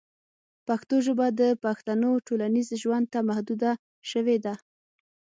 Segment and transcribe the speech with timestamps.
[0.67, 3.71] پښتو ژبه د پښتنو ټولنیز ژوند ته محدوده
[4.11, 4.53] شوې ده.